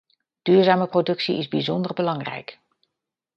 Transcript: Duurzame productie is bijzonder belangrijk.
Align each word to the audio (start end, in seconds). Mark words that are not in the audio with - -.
Duurzame 0.43 0.87
productie 0.87 1.37
is 1.37 1.47
bijzonder 1.47 1.93
belangrijk. 1.93 2.59